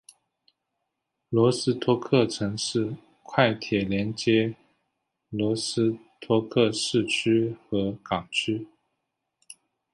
[1.29, 4.55] 罗斯托克城市快铁连接
[5.29, 8.65] 罗斯托克市区和港区。